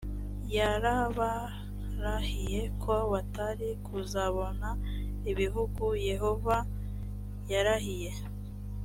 yarabarahiye 0.55 2.61
ko 2.83 2.93
batari 3.11 3.69
kuzabona 3.85 4.67
igihugud 5.31 5.95
yehova 6.11 6.55
yarahiye 7.51 8.11